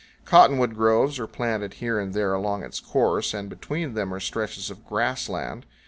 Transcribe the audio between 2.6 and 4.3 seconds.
its course, and between them are